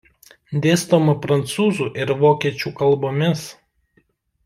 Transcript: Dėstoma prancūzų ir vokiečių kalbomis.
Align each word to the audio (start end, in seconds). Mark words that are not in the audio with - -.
Dėstoma 0.63 1.15
prancūzų 1.27 1.89
ir 2.05 2.17
vokiečių 2.25 2.75
kalbomis. 2.83 3.49